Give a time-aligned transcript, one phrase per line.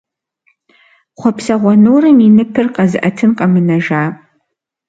[1.19, 4.03] Хъуэпсэгъуэ нурым и ныпыр къэзыӀэтын къэмынэжа…